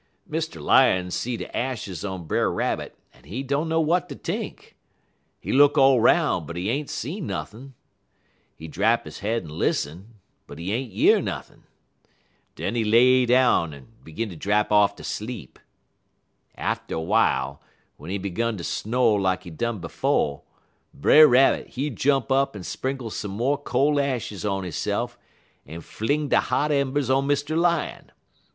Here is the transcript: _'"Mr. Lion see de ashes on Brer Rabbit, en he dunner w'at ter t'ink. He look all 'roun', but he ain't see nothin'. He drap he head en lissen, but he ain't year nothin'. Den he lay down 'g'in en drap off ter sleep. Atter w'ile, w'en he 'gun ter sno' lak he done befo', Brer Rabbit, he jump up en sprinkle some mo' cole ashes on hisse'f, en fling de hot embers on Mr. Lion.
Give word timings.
_'"Mr. 0.37 0.59
Lion 0.59 1.11
see 1.11 1.37
de 1.37 1.55
ashes 1.55 2.03
on 2.03 2.25
Brer 2.25 2.51
Rabbit, 2.51 2.97
en 3.13 3.23
he 3.25 3.43
dunner 3.43 3.75
w'at 3.75 4.09
ter 4.09 4.15
t'ink. 4.15 4.73
He 5.39 5.53
look 5.53 5.77
all 5.77 6.01
'roun', 6.01 6.47
but 6.47 6.55
he 6.55 6.71
ain't 6.71 6.89
see 6.89 7.21
nothin'. 7.21 7.75
He 8.55 8.67
drap 8.67 9.05
he 9.05 9.11
head 9.23 9.43
en 9.43 9.49
lissen, 9.49 10.15
but 10.47 10.57
he 10.57 10.73
ain't 10.73 10.91
year 10.91 11.21
nothin'. 11.21 11.65
Den 12.55 12.73
he 12.73 12.83
lay 12.83 13.27
down 13.27 13.87
'g'in 14.03 14.31
en 14.31 14.39
drap 14.39 14.71
off 14.71 14.95
ter 14.95 15.03
sleep. 15.03 15.59
Atter 16.55 16.95
w'ile, 16.95 17.59
w'en 17.99 18.09
he 18.09 18.17
'gun 18.17 18.57
ter 18.57 18.63
sno' 18.63 19.13
lak 19.13 19.43
he 19.43 19.51
done 19.51 19.77
befo', 19.77 20.41
Brer 20.95 21.27
Rabbit, 21.27 21.67
he 21.67 21.91
jump 21.91 22.31
up 22.31 22.55
en 22.55 22.63
sprinkle 22.63 23.11
some 23.11 23.37
mo' 23.37 23.55
cole 23.55 23.99
ashes 23.99 24.43
on 24.45 24.63
hisse'f, 24.63 25.15
en 25.67 25.81
fling 25.81 26.29
de 26.29 26.39
hot 26.39 26.71
embers 26.71 27.11
on 27.11 27.27
Mr. 27.27 27.55
Lion. 27.55 28.11